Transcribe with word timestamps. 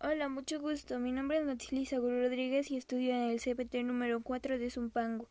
Hola, 0.00 0.28
mucho 0.28 0.60
gusto. 0.60 1.00
Mi 1.00 1.10
nombre 1.10 1.38
es 1.38 1.44
Matilisa 1.44 1.96
Saguro 1.96 2.22
Rodríguez 2.22 2.70
y 2.70 2.76
estudio 2.76 3.10
en 3.10 3.30
el 3.30 3.40
CPT 3.40 3.82
número 3.82 4.22
4 4.22 4.56
de 4.56 4.70
Zumpango. 4.70 5.28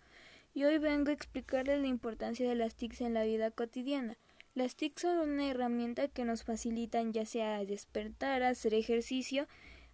Y 0.54 0.66
hoy 0.66 0.78
vengo 0.78 1.09
a 1.09 1.13
explicarles 1.13 1.79
la 1.79 1.88
importancia 1.88 2.50
de 2.50 2.56
las 2.56 2.75
TICs 2.75 3.00
en 3.00 3.14
la 3.14 3.24
vida 3.24 3.50
cotidiana. 3.50 4.17
Las 4.56 4.75
TICs 4.75 5.03
son 5.03 5.19
una 5.19 5.50
herramienta 5.50 6.09
que 6.09 6.25
nos 6.25 6.43
facilitan 6.43 7.14
ya 7.14 7.25
sea 7.25 7.64
despertar, 7.64 8.43
hacer 8.43 8.73
ejercicio, 8.73 9.48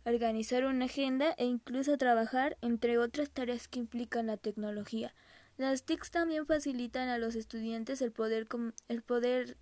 organizar 0.05 0.65
una 0.65 0.85
agenda 0.85 1.35
e 1.37 1.45
incluso 1.45 1.95
trabajar, 1.99 2.57
entre 2.61 2.97
otras 2.97 3.29
tareas 3.29 3.67
que 3.67 3.77
implican 3.77 4.25
la 4.25 4.37
tecnología. 4.37 5.13
Las 5.55 5.83
TICs 5.83 6.09
también 6.09 6.47
facilitan 6.47 7.09
a 7.09 7.19
los 7.19 7.35
estudiantes 7.35 8.01
el 8.01 8.11
poder, 8.11 8.47
el 8.87 9.03
poder 9.03 9.55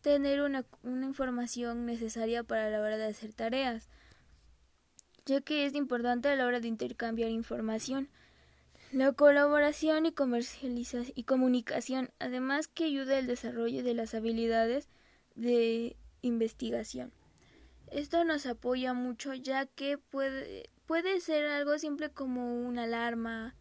tener 0.00 0.42
una, 0.42 0.64
una 0.82 1.06
información 1.06 1.86
necesaria 1.86 2.42
para 2.42 2.70
la 2.70 2.80
hora 2.80 2.96
de 2.96 3.06
hacer 3.06 3.32
tareas, 3.32 3.88
ya 5.26 5.40
que 5.40 5.66
es 5.66 5.74
importante 5.74 6.28
a 6.28 6.36
la 6.36 6.46
hora 6.46 6.60
de 6.60 6.68
intercambiar 6.68 7.30
información. 7.30 8.08
La 8.90 9.12
colaboración 9.12 10.06
y 10.06 10.12
comercialización 10.12 11.12
y 11.14 11.24
comunicación, 11.24 12.10
además 12.18 12.68
que 12.68 12.84
ayuda 12.84 13.18
al 13.18 13.26
desarrollo 13.26 13.82
de 13.82 13.92
las 13.92 14.14
habilidades 14.14 14.88
de 15.34 15.96
investigación. 16.22 17.12
Esto 17.90 18.24
nos 18.24 18.46
apoya 18.46 18.94
mucho 18.94 19.34
ya 19.34 19.66
que 19.66 19.98
puede, 19.98 20.70
puede 20.86 21.20
ser 21.20 21.46
algo 21.46 21.78
simple 21.78 22.10
como 22.10 22.66
una 22.66 22.84
alarma, 22.84 23.54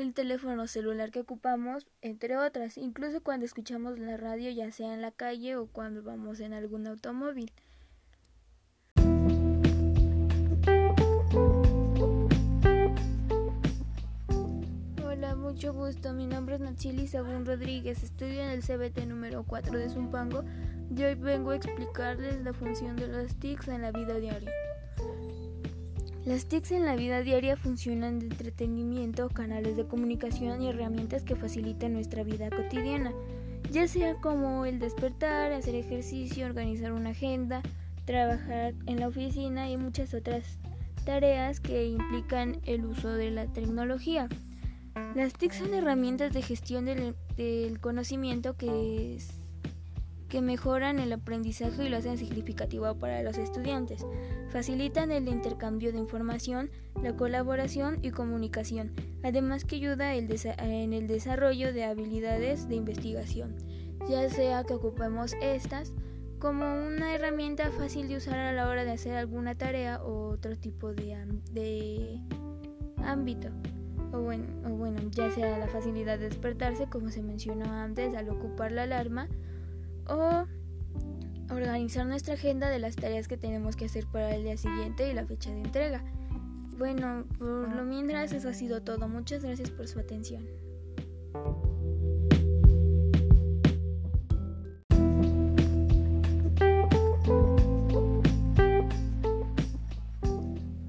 el 0.00 0.14
teléfono 0.14 0.66
celular 0.66 1.10
que 1.10 1.20
ocupamos, 1.20 1.86
entre 2.00 2.36
otras, 2.36 2.78
incluso 2.78 3.22
cuando 3.22 3.44
escuchamos 3.44 3.98
la 3.98 4.16
radio 4.16 4.50
ya 4.50 4.70
sea 4.72 4.94
en 4.94 5.02
la 5.02 5.10
calle 5.10 5.56
o 5.56 5.66
cuando 5.66 6.02
vamos 6.02 6.40
en 6.40 6.54
algún 6.54 6.86
automóvil. 6.86 7.52
Hola, 15.04 15.36
mucho 15.36 15.74
gusto. 15.74 16.14
Mi 16.14 16.26
nombre 16.26 16.54
es 16.54 16.60
Nachili 16.60 17.06
Sagún 17.06 17.44
Rodríguez. 17.44 18.02
Estudio 18.02 18.42
en 18.42 18.50
el 18.50 18.62
CBT 18.62 19.06
número 19.06 19.44
4 19.46 19.78
de 19.78 19.90
Zumpango 19.90 20.44
y 20.96 21.02
hoy 21.02 21.14
vengo 21.14 21.50
a 21.50 21.56
explicarles 21.56 22.42
la 22.42 22.54
función 22.54 22.96
de 22.96 23.08
las 23.08 23.36
TICs 23.36 23.68
en 23.68 23.82
la 23.82 23.92
vida 23.92 24.18
diaria. 24.18 24.50
Las 26.26 26.44
TICs 26.46 26.72
en 26.72 26.84
la 26.84 26.96
vida 26.96 27.22
diaria 27.22 27.56
funcionan 27.56 28.18
de 28.18 28.26
entretenimiento, 28.26 29.30
canales 29.30 29.76
de 29.76 29.86
comunicación 29.86 30.60
y 30.60 30.68
herramientas 30.68 31.22
que 31.22 31.34
facilitan 31.34 31.94
nuestra 31.94 32.24
vida 32.24 32.50
cotidiana, 32.50 33.14
ya 33.70 33.88
sea 33.88 34.16
como 34.16 34.66
el 34.66 34.78
despertar, 34.78 35.52
hacer 35.52 35.74
ejercicio, 35.74 36.44
organizar 36.44 36.92
una 36.92 37.10
agenda, 37.10 37.62
trabajar 38.04 38.74
en 38.86 39.00
la 39.00 39.08
oficina 39.08 39.70
y 39.70 39.78
muchas 39.78 40.12
otras 40.12 40.58
tareas 41.06 41.58
que 41.58 41.86
implican 41.86 42.60
el 42.66 42.84
uso 42.84 43.08
de 43.08 43.30
la 43.30 43.46
tecnología. 43.46 44.28
Las 45.14 45.32
TICs 45.32 45.56
son 45.56 45.72
herramientas 45.74 46.32
de 46.32 46.42
gestión 46.42 46.84
del, 46.84 47.80
conocimiento 47.80 48.56
que 48.56 49.18
que 50.30 50.40
mejoran 50.40 50.98
el 51.00 51.12
aprendizaje 51.12 51.84
y 51.84 51.88
lo 51.90 51.98
hacen 51.98 52.16
significativo 52.16 52.94
para 52.94 53.22
los 53.22 53.36
estudiantes. 53.36 54.06
Facilitan 54.48 55.10
el 55.10 55.28
intercambio 55.28 55.92
de 55.92 55.98
información, 55.98 56.70
la 57.02 57.14
colaboración 57.16 57.98
y 58.00 58.12
comunicación, 58.12 58.92
además 59.22 59.64
que 59.66 59.76
ayuda 59.76 60.14
en 60.14 60.92
el 60.94 61.06
desarrollo 61.08 61.74
de 61.74 61.84
habilidades 61.84 62.68
de 62.68 62.76
investigación, 62.76 63.56
ya 64.08 64.30
sea 64.30 64.64
que 64.64 64.74
ocupemos 64.74 65.34
estas 65.42 65.92
como 66.38 66.64
una 66.64 67.14
herramienta 67.14 67.70
fácil 67.70 68.08
de 68.08 68.16
usar 68.16 68.38
a 68.38 68.52
la 68.52 68.68
hora 68.68 68.84
de 68.84 68.92
hacer 68.92 69.14
alguna 69.14 69.56
tarea 69.56 70.02
o 70.02 70.30
otro 70.30 70.56
tipo 70.56 70.94
de, 70.94 72.18
ámbito. 73.04 73.48
O 74.12 74.20
bueno, 74.20 74.46
o 74.64 74.70
bueno, 74.70 75.00
ya 75.10 75.30
sea 75.30 75.58
la 75.58 75.68
facilidad 75.68 76.18
de 76.18 76.30
despertarse, 76.30 76.86
como 76.88 77.10
se 77.10 77.22
mencionó 77.22 77.70
antes, 77.70 78.14
al 78.14 78.30
ocupar 78.30 78.72
la 78.72 78.84
alarma, 78.84 79.28
o 80.10 80.46
organizar 81.50 82.06
nuestra 82.06 82.34
agenda 82.34 82.68
de 82.68 82.78
las 82.78 82.96
tareas 82.96 83.28
que 83.28 83.36
tenemos 83.36 83.76
que 83.76 83.86
hacer 83.86 84.06
para 84.06 84.34
el 84.34 84.44
día 84.44 84.56
siguiente 84.56 85.10
y 85.10 85.14
la 85.14 85.24
fecha 85.24 85.50
de 85.50 85.60
entrega. 85.60 86.02
Bueno, 86.78 87.24
por 87.38 87.74
lo 87.74 87.84
mientras 87.84 88.32
eso 88.32 88.48
ha 88.48 88.54
sido 88.54 88.82
todo. 88.82 89.08
Muchas 89.08 89.44
gracias 89.44 89.70
por 89.70 89.86
su 89.86 89.98
atención. 89.98 90.46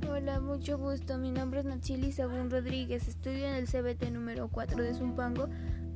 Hola, 0.09 0.40
mucho 0.40 0.78
gusto. 0.78 1.18
Mi 1.18 1.32
nombre 1.32 1.59
es 1.59 1.66
Nachili 1.66 2.12
Sagún 2.12 2.50
Rodríguez. 2.50 3.08
Estudio 3.08 3.48
en 3.48 3.56
el 3.56 3.68
CBT 3.68 4.12
número 4.12 4.48
4 4.50 4.82
de 4.82 4.94
Zumpango 4.94 5.50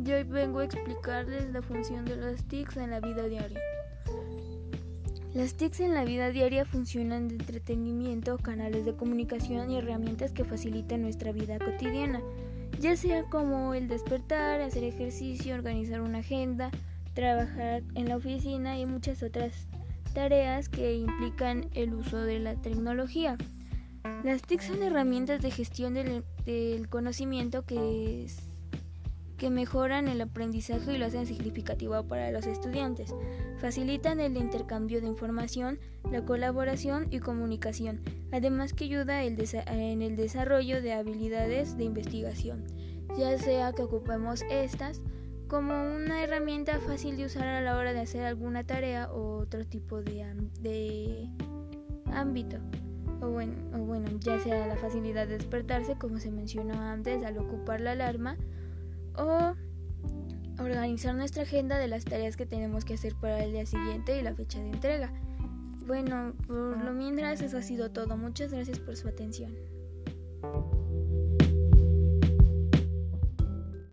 y 0.03 0.11
hoy 0.11 0.23
vengo 0.23 0.59
a 0.59 0.65
explicarles 0.65 1.51
la 1.51 1.61
función 1.61 2.05
de 2.05 2.15
las 2.15 2.43
TICs 2.45 2.77
en 2.77 2.91
la 2.91 2.99
vida 2.99 3.23
diaria. 3.27 3.59
Las 5.33 5.55
TICs 5.55 5.81
en 5.81 5.93
la 5.93 6.05
vida 6.05 6.29
diaria 6.29 6.65
funcionan 6.65 7.27
de 7.27 7.35
entretenimiento, 7.35 8.37
canales 8.37 8.85
de 8.85 8.95
comunicación 8.95 9.69
y 9.69 9.77
herramientas 9.77 10.31
que 10.31 10.45
facilitan 10.45 11.01
nuestra 11.01 11.31
vida 11.31 11.59
cotidiana, 11.59 12.21
ya 12.79 12.95
sea 12.95 13.23
como 13.25 13.73
el 13.73 13.87
despertar, 13.87 14.61
hacer 14.61 14.83
ejercicio, 14.83 15.55
organizar 15.55 16.01
una 16.01 16.19
agenda, 16.19 16.71
trabajar 17.13 17.83
en 17.95 18.09
la 18.09 18.17
oficina 18.17 18.79
y 18.79 18.85
muchas 18.85 19.23
otras 19.23 19.67
tareas 20.13 20.69
que 20.69 20.95
implican 20.95 21.69
el 21.73 21.93
uso 21.93 22.17
de 22.17 22.39
la 22.39 22.55
tecnología. 22.55 23.37
Las 24.23 24.41
TICs 24.41 24.65
son 24.65 24.83
herramientas 24.83 25.41
de 25.41 25.51
gestión 25.51 25.95
del, 25.95 26.23
del 26.45 26.87
conocimiento 26.87 27.65
que 27.65 28.27
que 29.45 29.51
mejoran 29.51 30.07
el 30.07 30.21
aprendizaje 30.21 30.95
y 30.95 30.97
lo 30.97 31.05
hacen 31.05 31.27
significativo 31.27 32.01
para 32.07 32.31
los 32.31 32.47
estudiantes. 32.47 33.13
Facilitan 33.59 34.19
el 34.19 34.37
intercambio 34.37 35.01
de 35.01 35.07
información, 35.07 35.77
la 36.11 36.25
colaboración 36.25 37.05
y 37.11 37.19
comunicación, 37.19 38.01
además 38.31 38.73
que 38.73 38.85
ayuda 38.85 39.23
en 39.23 40.01
el 40.01 40.15
desarrollo 40.15 40.81
de 40.81 40.93
habilidades 40.93 41.77
de 41.77 41.83
investigación, 41.83 42.63
ya 43.19 43.37
sea 43.37 43.71
que 43.73 43.83
ocupemos 43.83 44.41
estas 44.49 45.03
como 45.47 45.75
una 45.75 46.23
herramienta 46.23 46.79
fácil 46.79 47.15
de 47.15 47.25
usar 47.25 47.47
a 47.47 47.61
la 47.61 47.77
hora 47.77 47.93
de 47.93 47.99
hacer 47.99 48.25
alguna 48.25 48.63
tarea 48.63 49.11
o 49.11 49.37
otro 49.37 49.63
tipo 49.63 50.01
de, 50.01 50.25
de 50.61 51.29
ámbito. 52.07 52.57
O 53.21 53.29
bueno, 53.29 53.53
o 53.75 53.77
bueno, 53.77 54.07
ya 54.21 54.39
sea 54.39 54.65
la 54.65 54.75
facilidad 54.75 55.27
de 55.27 55.37
despertarse, 55.37 55.99
como 55.99 56.19
se 56.19 56.31
mencionó 56.31 56.81
antes, 56.81 57.23
al 57.23 57.37
ocupar 57.37 57.79
la 57.79 57.91
alarma, 57.91 58.37
o 59.17 59.55
organizar 60.61 61.15
nuestra 61.15 61.43
agenda 61.43 61.77
de 61.77 61.87
las 61.87 62.05
tareas 62.05 62.37
que 62.37 62.45
tenemos 62.45 62.85
que 62.85 62.93
hacer 62.93 63.15
para 63.15 63.43
el 63.43 63.51
día 63.51 63.65
siguiente 63.65 64.17
y 64.17 64.21
la 64.21 64.33
fecha 64.33 64.59
de 64.59 64.69
entrega. 64.69 65.13
Bueno, 65.85 66.33
por 66.47 66.83
lo 66.83 66.93
mientras 66.93 67.41
eso 67.41 67.57
ha 67.57 67.61
sido 67.61 67.91
todo. 67.91 68.17
Muchas 68.17 68.51
gracias 68.51 68.79
por 68.79 68.95
su 68.95 69.07
atención. 69.07 69.55